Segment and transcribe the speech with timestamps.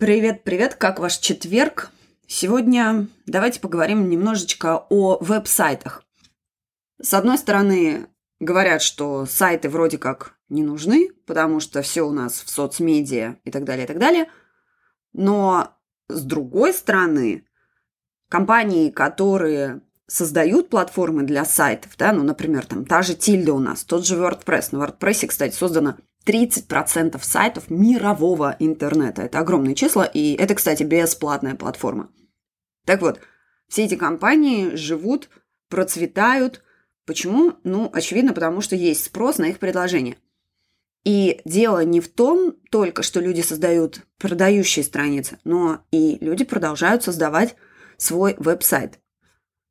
[0.00, 1.90] Привет, привет, как ваш четверг?
[2.26, 6.04] Сегодня давайте поговорим немножечко о веб-сайтах.
[7.02, 8.06] С одной стороны,
[8.40, 13.50] говорят, что сайты вроде как не нужны, потому что все у нас в соцмедиа и
[13.50, 14.30] так далее, и так далее.
[15.12, 15.76] Но
[16.08, 17.44] с другой стороны,
[18.30, 23.84] компании, которые создают платформы для сайтов, да, ну, например, там та же Тильда у нас,
[23.84, 24.68] тот же WordPress.
[24.74, 29.22] На WordPress, кстати, создано 30% сайтов мирового интернета.
[29.22, 32.10] Это огромные числа, и это, кстати, бесплатная платформа.
[32.84, 33.20] Так вот,
[33.68, 35.30] все эти компании живут,
[35.68, 36.62] процветают.
[37.06, 37.54] Почему?
[37.64, 40.16] Ну, очевидно, потому что есть спрос на их предложение.
[41.04, 47.02] И дело не в том только, что люди создают продающие страницы, но и люди продолжают
[47.02, 47.56] создавать
[47.96, 48.98] свой веб-сайт.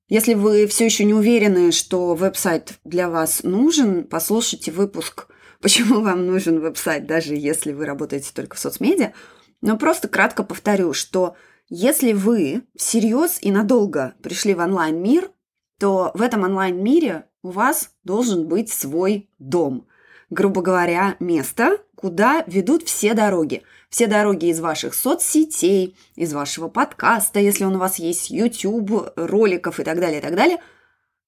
[0.07, 5.27] Если вы все еще не уверены, что веб-сайт для вас нужен, послушайте выпуск
[5.61, 9.13] почему вам нужен веб-сайт, даже если вы работаете только в соцмедиа.
[9.61, 11.35] Но просто кратко повторю, что
[11.69, 15.31] если вы всерьез и надолго пришли в онлайн-мир,
[15.79, 19.87] то в этом онлайн-мире у вас должен быть свой дом.
[20.29, 23.63] Грубо говоря, место, куда ведут все дороги.
[23.89, 29.79] Все дороги из ваших соцсетей, из вашего подкаста, если он у вас есть, YouTube, роликов
[29.79, 30.57] и так далее, и так далее–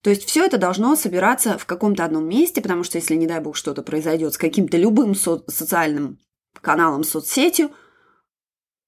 [0.03, 3.39] то есть все это должно собираться в каком-то одном месте, потому что если, не дай
[3.39, 6.19] бог, что-то произойдет с каким-то любым со- социальным
[6.59, 7.71] каналом, соцсетью,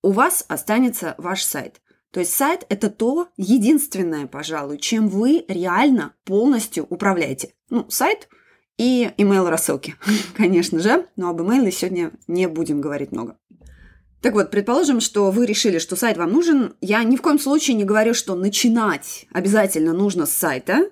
[0.02, 1.82] у вас останется ваш сайт.
[2.12, 7.54] То есть сайт– это то единственное, пожалуй, чем вы реально полностью управляете.
[7.70, 8.28] Ну, сайт
[8.78, 9.96] и email рассылки,
[10.38, 13.38] конечно же, но об email сегодня не будем говорить много.
[14.22, 16.76] Так вот, предположим, что вы решили, что сайт вам нужен.
[16.80, 20.90] Я ни в коем случае не говорю, что начинать обязательно нужно с сайта.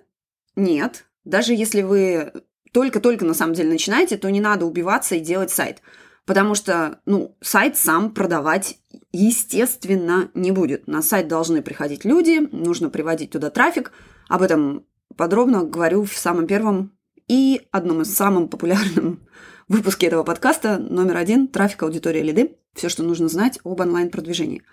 [0.55, 1.05] Нет.
[1.23, 2.31] Даже если вы
[2.71, 5.81] только-только на самом деле начинаете, то не надо убиваться и делать сайт.
[6.25, 8.77] Потому что, ну, сайт сам продавать,
[9.11, 10.88] естественно, не будет.
[10.88, 13.91] На сайт должны приходить люди, нужно приводить туда трафик.
[14.29, 14.85] Об этом
[15.17, 16.94] подробно говорю в самом первом
[17.28, 19.17] и одном из самых популярных
[19.67, 22.57] выпуске этого подкаста номер один «Трафик, аудитория, лиды».
[22.73, 24.63] Все, что нужно знать об онлайн-продвижении.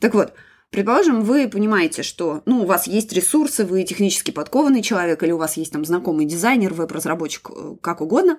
[0.00, 0.34] Так вот,
[0.72, 5.36] Предположим, вы понимаете, что ну, у вас есть ресурсы, вы технически подкованный человек, или у
[5.36, 8.38] вас есть там знакомый дизайнер, веб-разработчик, э, как угодно,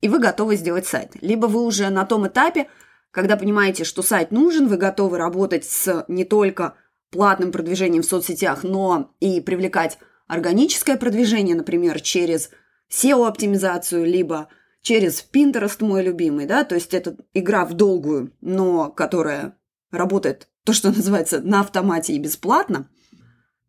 [0.00, 1.10] и вы готовы сделать сайт.
[1.20, 2.68] Либо вы уже на том этапе,
[3.10, 6.74] когда понимаете, что сайт нужен, вы готовы работать с не только
[7.10, 12.48] платным продвижением в соцсетях, но и привлекать органическое продвижение, например, через
[12.90, 14.48] SEO-оптимизацию, либо
[14.80, 19.58] через Pinterest, мой любимый, да, то есть это игра в долгую, но которая
[19.90, 22.88] работает то, что называется, на автомате и бесплатно.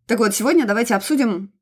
[0.07, 1.53] Так вот, сегодня давайте обсудим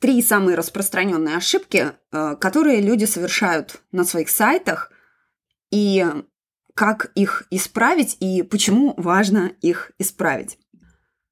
[0.00, 4.90] три самые распространенные ошибки, э, которые люди совершают на своих сайтах,
[5.70, 6.04] и
[6.74, 10.58] как их исправить, и почему важно их исправить.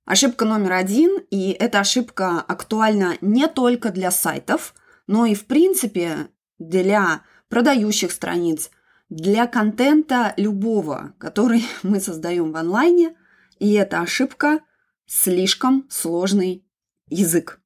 [0.05, 4.75] Ошибка номер один, и эта ошибка актуальна не только для сайтов,
[5.07, 6.29] но и, в принципе,
[6.59, 8.71] для продающих страниц,
[9.09, 13.17] для контента любого, который мы создаем в онлайне–
[13.63, 14.59] и эта ошибка–
[15.07, 16.67] слишком сложный
[17.09, 17.61] язык.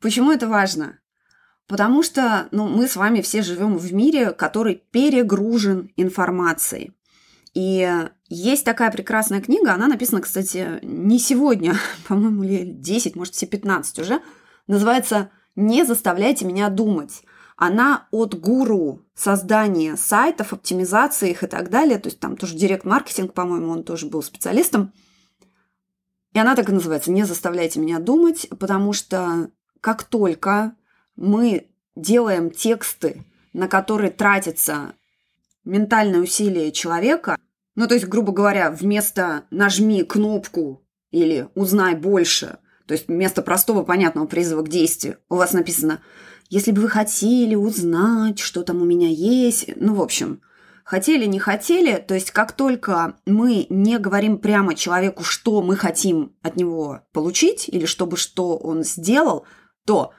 [0.00, 1.00] Почему это важно?
[1.66, 6.92] Потому что ну, мы с вами все живем в мире, который перегружен информацией.
[7.52, 11.74] И есть такая прекрасная книга, она написана, кстати, не сегодня,
[12.06, 14.22] по-моему, лет 10, может, все 15 уже.
[14.68, 17.24] Называется «Не заставляйте меня думать».
[17.56, 21.98] Она от гуру создания сайтов, оптимизации их и так далее.
[21.98, 24.92] То есть там тоже директ-маркетинг, по-моему, он тоже был специалистом.
[26.32, 29.50] И она так и называется «Не заставляйте меня думать», потому что
[29.80, 30.74] как только
[31.14, 34.94] мы делаем тексты, на которые тратится
[35.64, 37.38] ментальное усилие человека,
[37.76, 43.82] ну, то есть, грубо говоря, вместо «нажми кнопку» или «узнай больше», то есть вместо простого
[43.82, 46.00] понятного призыва к действию, у вас написано
[46.50, 50.40] если бы вы хотели узнать, что там у меня есть, ну, в общем,
[50.84, 56.36] хотели, не хотели, то есть как только мы не говорим прямо человеку, что мы хотим
[56.42, 59.46] от него получить или чтобы что он сделал,
[59.86, 60.12] то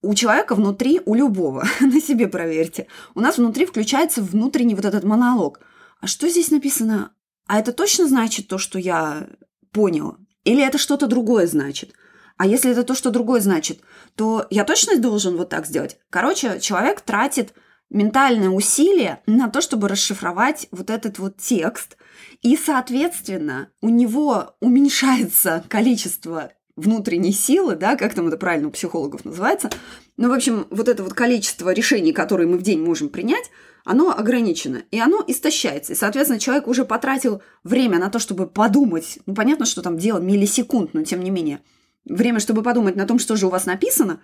[0.00, 5.04] у человека внутри, у любого, на себе проверьте, у нас внутри включается внутренний вот этот
[5.04, 5.60] монолог.
[6.00, 7.12] А что здесь написано?
[7.46, 9.28] А это точно значит то, что я
[9.70, 10.16] понял?
[10.44, 11.92] Или это что-то другое значит?
[12.36, 13.80] А если это то, что другое значит,
[14.16, 15.98] то я точно должен вот так сделать?
[16.10, 17.54] Короче, человек тратит
[17.90, 21.96] ментальное усилие на то, чтобы расшифровать вот этот вот текст,
[22.42, 29.24] и, соответственно, у него уменьшается количество внутренней силы, да, как там это правильно у психологов
[29.24, 29.70] называется.
[30.16, 33.50] Ну, в общем, вот это вот количество решений, которые мы в день можем принять,
[33.84, 35.92] оно ограничено, и оно истощается.
[35.92, 39.18] И, соответственно, человек уже потратил время на то, чтобы подумать.
[39.26, 41.60] Ну, понятно, что там дело миллисекунд, но тем не менее.
[42.06, 44.20] Время, чтобы подумать на том, что же у вас написано,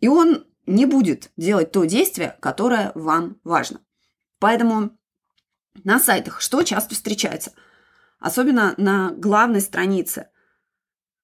[0.00, 3.80] и он не будет делать то действие, которое вам важно.
[4.38, 4.96] Поэтому
[5.84, 7.52] на сайтах что часто встречается?
[8.18, 10.28] Особенно на главной странице.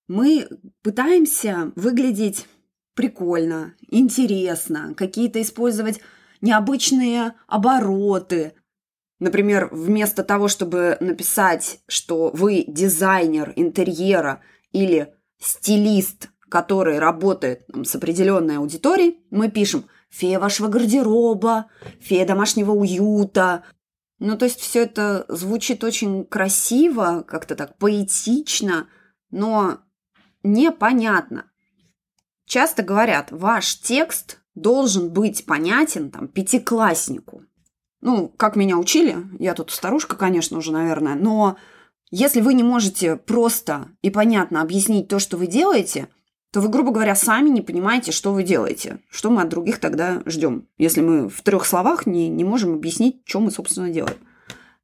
[0.07, 0.49] Мы
[0.83, 2.47] пытаемся выглядеть
[2.95, 6.01] прикольно, интересно, какие-то использовать
[6.41, 8.55] необычные обороты.
[9.19, 14.41] Например, вместо того, чтобы написать, что вы дизайнер интерьера
[14.73, 21.67] или стилист, который работает там, с определенной аудиторией, мы пишем «фея вашего гардероба»,
[22.01, 23.65] «фея домашнего уюта».
[24.19, 28.89] Ну, то есть все это звучит очень красиво, как-то так поэтично,
[29.31, 29.79] но
[30.43, 31.47] непонятно.
[32.47, 37.45] Часто говорят, ваш текст должен быть понятен там пятикласснику.
[38.01, 41.57] Ну, как меня учили, я тут старушка, конечно, уже, наверное, но
[42.11, 46.09] если вы не можете просто и понятно объяснить то, что вы делаете,
[46.53, 48.99] то вы, грубо говоря, сами не понимаете, что вы делаете.
[49.09, 53.23] Что мы от других тогда ждем, если мы в трех словах не, не можем объяснить,
[53.25, 54.17] что мы, собственно, делаем.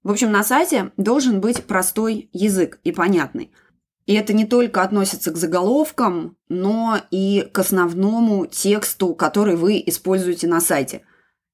[0.05, 3.51] В общем, на сайте должен быть простой язык и понятный–
[4.07, 10.47] и это не только относится к заголовкам, но и к основному тексту, который вы используете
[10.47, 11.03] на сайте.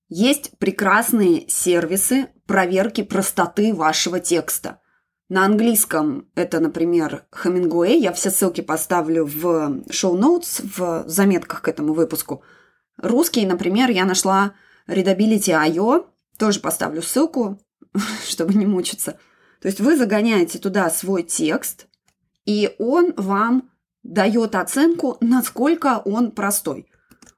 [0.09, 4.81] Есть прекрасные сервисы проверки простоты вашего текста.
[5.31, 7.97] На английском это, например, Hemingway.
[7.97, 12.43] Я все ссылки поставлю в шоу-ноутс, в заметках к этому выпуску.
[12.99, 14.53] Русский, например, я нашла
[14.87, 16.05] Readability.io.
[16.39, 17.59] Тоже поставлю ссылку,
[18.29, 19.13] чтобы не мучиться.
[19.63, 21.87] То есть вы загоняете туда свой текст–
[22.45, 23.71] и он вам
[24.03, 26.87] дает оценку, насколько он простой.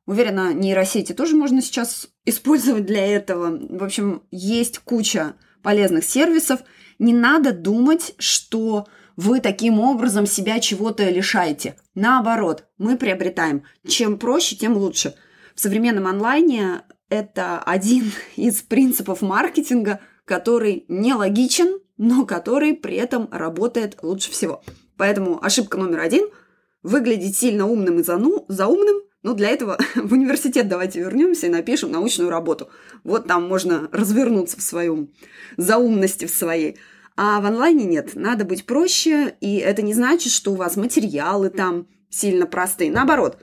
[0.06, 3.58] Уверена, нейросети тоже можно сейчас использовать для этого.
[3.58, 6.60] В общем, есть куча полезных сервисов.
[6.98, 8.86] Не надо думать, что
[9.16, 11.76] вы таким образом себя чего-то лишаете.
[11.94, 13.64] Наоборот, мы приобретаем.
[13.86, 15.14] Чем проще, тем лучше.
[15.54, 23.98] В современном онлайне это один из принципов маркетинга, который нелогичен, но который при этом работает
[24.02, 24.62] лучше всего.
[24.96, 26.28] Поэтому ошибка номер один–
[26.84, 31.90] выглядеть сильно умным и зану, заумным, но для этого в университет давайте вернемся и напишем
[31.90, 32.68] научную работу.
[33.02, 35.10] Вот там можно развернуться в своем
[35.56, 36.78] заумности в своей.
[37.16, 41.48] А в онлайне нет, надо быть проще, и это не значит, что у вас материалы
[41.48, 42.90] там сильно простые.
[42.90, 43.38] Наоборот,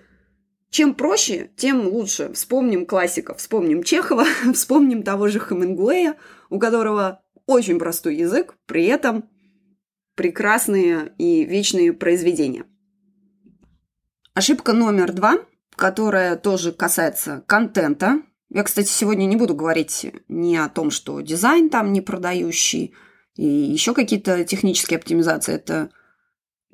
[0.70, 2.32] чем проще, тем лучше.
[2.34, 6.16] Вспомним классиков, вспомним Чехова, вспомним того же Хемингуэя,
[6.50, 9.30] у которого очень простой язык, при этом
[10.22, 12.66] прекрасные и вечные произведения.
[14.36, 15.40] Ошибка номер два,
[15.76, 18.22] которая тоже касается контента.
[18.52, 22.94] Я, кстати, сегодня не буду говорить ни о том, что дизайн там не продающий,
[23.36, 25.56] и еще какие-то технические оптимизации.
[25.56, 25.90] Это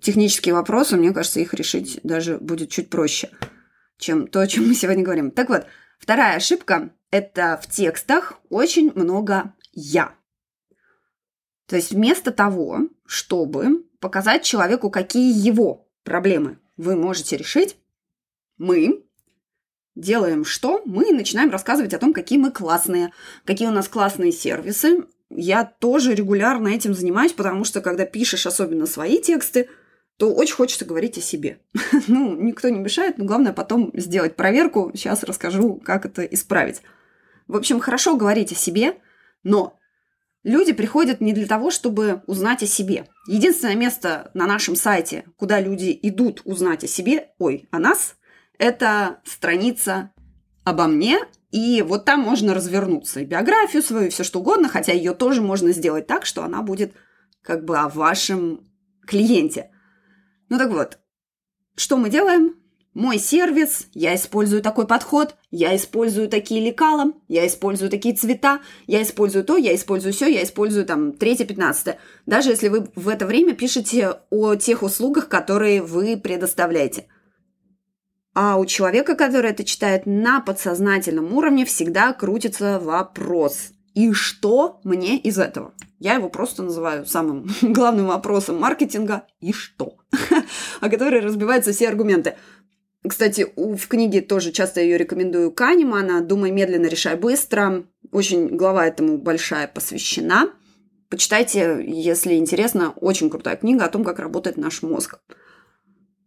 [0.02, 3.30] технические вопросы, мне кажется, их решить даже будет чуть проще,
[3.98, 5.32] чем то, о чем мы сегодня говорим.
[5.32, 5.68] Так вот,
[6.00, 10.17] вторая ошибка– это в текстах очень много «я».
[11.68, 17.78] То есть вместо того, чтобы показать человеку, какие его проблемы вы можете решить,
[18.58, 19.04] мы
[19.96, 20.81] делаем что?
[20.86, 23.12] Мы начинаем рассказывать о том, какие мы классные,
[23.44, 25.06] какие у нас классные сервисы.
[25.30, 29.70] Я тоже регулярно этим занимаюсь, потому что когда пишешь особенно свои тексты,
[30.18, 31.60] то очень хочется говорить о себе.
[32.08, 34.91] ну, никто не мешает, но главное потом сделать проверку.
[34.94, 36.82] Сейчас расскажу, как это исправить.
[37.48, 38.98] В общем, хорошо говорить о себе,
[39.44, 39.76] но
[40.48, 43.10] Люди приходят не для того, чтобы узнать о себе.
[43.27, 48.16] Единственное место на нашем сайте, куда люди идут узнать о себе, ой, о нас,
[48.58, 50.12] это страница
[50.63, 51.20] обо мне,
[51.51, 55.42] и вот там можно развернуться и биографию свою, и все что угодно, хотя ее тоже
[55.42, 56.94] можно сделать так, что она будет
[57.42, 58.62] как бы о вашем
[59.06, 59.70] клиенте.
[60.48, 60.98] Ну так вот,
[61.75, 62.56] что мы делаем?
[62.98, 69.04] Мой сервис, я использую такой подход, я использую такие лекала, я использую такие цвета, я
[69.04, 72.00] использую то, я использую все, я использую там третье, пятнадцатое.
[72.25, 77.06] Даже если вы в это время пишете о тех услугах, которые вы предоставляете.
[78.34, 83.74] А у человека, который это читает на подсознательном уровне, всегда крутится вопрос.
[83.94, 85.75] И что мне из этого?
[86.00, 89.98] Я его просто называю самым главным вопросом маркетинга «И что?»,
[90.82, 92.38] о которой разбиваются все аргументы–
[93.08, 97.86] кстати, в книге тоже часто ее рекомендую Канемана «Думай медленно, решай быстро».
[98.12, 100.54] Очень глава этому большая посвящена.
[101.10, 105.20] Почитайте, если интересно, очень крутая книга о том, как работает наш мозг.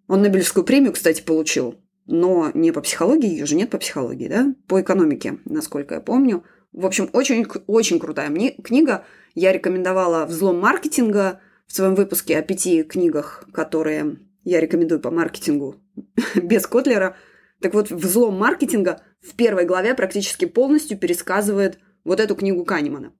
[0.09, 4.55] Он Нобелевскую премию, кстати, получил, но не по психологии, ее же нет по психологии, да,
[4.67, 6.45] по экономике, насколько я помню.
[6.73, 8.31] В общем, очень, очень крутая
[8.63, 9.05] книга.
[9.35, 15.77] Я рекомендовала «Взлом маркетинга» в своем выпуске о пяти книгах, которые я рекомендую по маркетингу
[16.35, 17.17] без Котлера.
[17.61, 23.13] Так вот, «Взлом маркетинга» в первой главе практически полностью пересказывает вот эту книгу Канемана.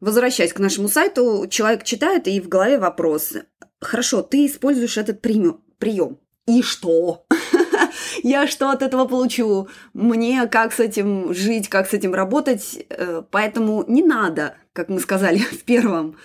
[0.00, 3.34] Возвращаясь к нашему сайту, человек читает, и в голове вопрос.
[3.80, 6.18] Хорошо, ты используешь этот прием.
[6.46, 7.26] И что?
[8.22, 9.68] Я что от этого получу?
[9.92, 12.84] Мне как с этим жить, как с этим работать?
[12.90, 16.16] Э, поэтому не надо, как мы сказали в первом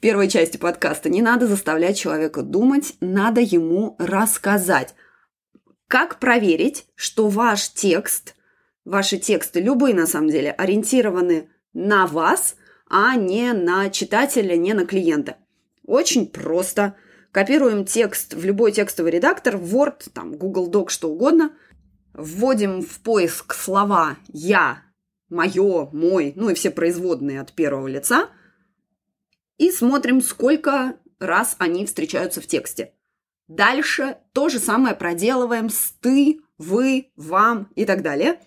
[0.00, 4.94] в первой части подкаста, не надо заставлять человека думать, надо ему рассказать.
[5.88, 8.34] Как проверить, что ваш текст,
[8.86, 12.56] ваши тексты, любые на самом деле, ориентированы на вас,
[12.88, 15.36] а не на читателя, не на клиента?
[15.84, 16.94] Очень просто.
[17.30, 21.52] Копируем текст в любой текстовый редактор, Word, там, Google Doc, что угодно.
[22.14, 24.82] Вводим в поиск слова «я»,
[25.28, 28.30] «моё», «мой», ну и все производные от первого лица.
[29.60, 32.94] И смотрим, сколько раз они встречаются в тексте.
[33.46, 38.40] Дальше то же самое проделываем с «ты», «вы», «вам» и так далее.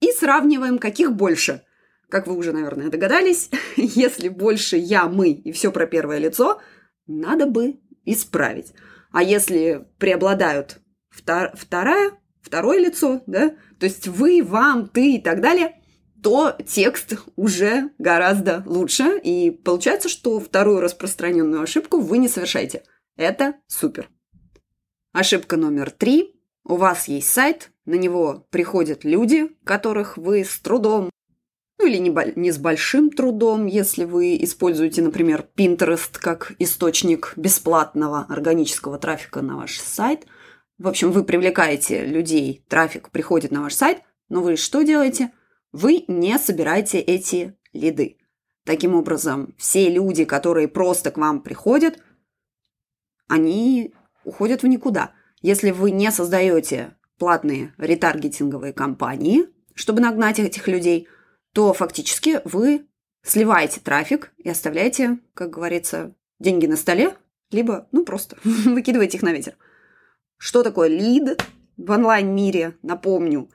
[0.00, 1.64] И сравниваем, каких больше.
[2.08, 6.62] Как вы уже, наверное, догадались, если больше «я», «мы» и все про первое лицо–
[7.06, 8.72] надо бы исправить.
[9.10, 10.80] А если преобладают
[11.14, 15.77] втор- вторая, второе лицо, да, то есть вы, вам, ты и так далее,
[16.22, 19.18] то текст уже гораздо лучше.
[19.22, 22.82] И получается, что вторую распространенную ошибку вы не совершаете.
[23.16, 24.08] Это супер.
[25.12, 26.34] Ошибка номер три.
[26.64, 31.10] У вас есть сайт, на него приходят люди, которых вы с трудом
[31.78, 38.26] ну или не, не с большим трудом, если вы используете, например, Pinterest как источник бесплатного
[38.28, 40.26] органического трафика на ваш сайт.
[40.78, 43.98] В общем, вы привлекаете людей, трафик приходит на ваш сайт,
[44.28, 45.30] но вы что делаете?
[45.72, 48.18] Вы не собираете эти лиды.
[48.64, 51.98] Таким образом, все люди, которые просто к вам приходят,
[53.28, 53.94] они
[54.24, 55.12] уходят в никуда.
[55.40, 61.08] Если вы не создаете платные ретаргетинговые кампании, чтобы нагнать этих людей–
[61.52, 62.86] то фактически вы
[63.22, 67.16] сливаете трафик и оставляете, как говорится, деньги на столе,
[67.50, 69.56] либо, ну, просто выкидываете их на ветер.
[70.36, 71.42] Что такое лид
[71.76, 73.50] в онлайн-мире, напомню,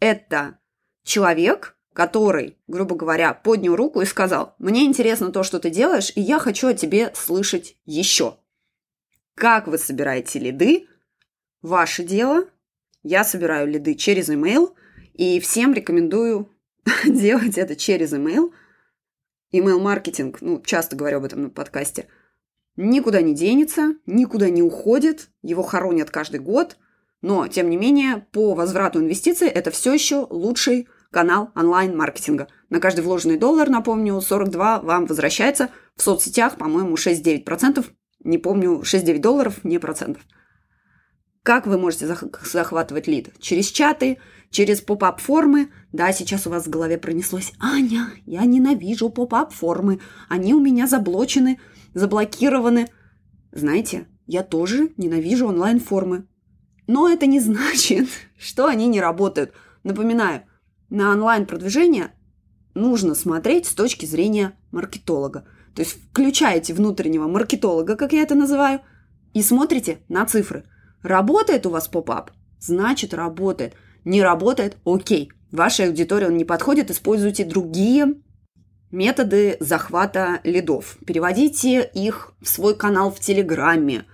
[0.00, 0.58] это
[1.04, 6.20] человек, который, грубо говоря, поднял руку и сказал, мне интересно то, что ты делаешь, и
[6.20, 8.38] я хочу о тебе слышать еще.
[9.36, 10.88] Как вы собираете лиды?
[11.62, 12.48] Ваше дело.
[13.02, 14.74] Я собираю лиды через email,
[15.12, 16.50] и всем рекомендую
[17.04, 18.50] делать это через email.
[19.52, 22.08] Email-маркетинг, ну, часто говорю об этом на подкасте,
[22.76, 26.76] никуда не денется, никуда не уходит, его хоронят каждый год,
[27.22, 32.48] но, тем не менее, по возврату инвестиций это все еще лучший канал онлайн-маркетинга.
[32.68, 35.70] На каждый вложенный доллар, напомню, 42 вам возвращается.
[35.96, 37.86] В соцсетях, по-моему, 6-9%.
[38.24, 40.22] Не помню, 6-9 долларов, не процентов.
[41.44, 42.06] Как вы можете
[42.42, 43.32] захватывать лид?
[43.38, 44.18] Через чаты,
[44.50, 45.70] через pop-up формы.
[45.92, 47.52] Да, сейчас у вас в голове пронеслось.
[47.60, 50.00] Аня, я ненавижу pop-up формы.
[50.28, 51.60] Они у меня заблочены,
[51.94, 52.88] заблокированы.
[53.52, 56.26] Знаете, я тоже ненавижу онлайн-формы.
[56.86, 59.52] Но это не значит, что они не работают.
[59.84, 60.42] Напоминаю,
[60.94, 62.12] на онлайн-продвижение
[62.74, 65.46] нужно смотреть с точки зрения маркетолога.
[65.74, 68.80] То есть включаете внутреннего маркетолога, как я это называю,
[69.32, 70.64] и смотрите на цифры–
[71.04, 72.30] Работает у вас поп-ап?
[72.58, 73.74] Значит, работает.
[74.06, 74.78] Не работает?
[74.86, 75.30] Окей.
[75.52, 78.14] Вашей аудитории он не подходит, используйте другие
[78.90, 80.96] методы захвата лидов.
[81.06, 84.06] Переводите их в свой канал в Телеграме,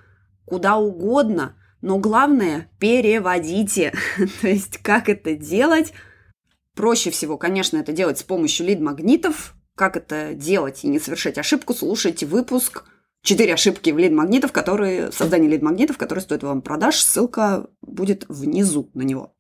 [0.44, 3.94] куда угодно, но главное– переводите.
[4.40, 5.92] То есть, как это делать?
[6.80, 9.54] Проще всего, конечно, это делать с помощью лид-магнитов.
[9.76, 12.84] Как это делать и не совершать ошибку, слушайте выпуск–
[13.22, 15.12] Четыре ошибки в лид-магнитов, которые...
[15.12, 16.96] Создание лид-магнитов, которые стоят вам продаж.
[16.96, 19.34] Ссылка будет внизу на него.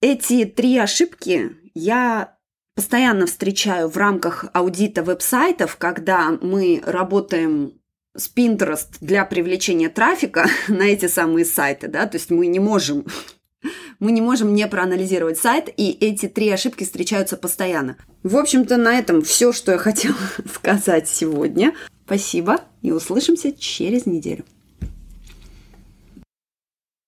[0.00, 2.36] Эти три ошибки я
[2.74, 7.74] постоянно встречаю в рамках аудита веб-сайтов, когда мы работаем
[8.16, 13.06] с Pinterest для привлечения трафика на эти самые сайты, да, то есть мы не можем
[13.98, 17.96] мы не можем не проанализировать сайт, и эти три ошибки встречаются постоянно.
[18.22, 20.16] В общем-то, на этом все, что я хотела
[20.54, 21.74] сказать сегодня.
[22.04, 24.44] Спасибо и услышимся через неделю.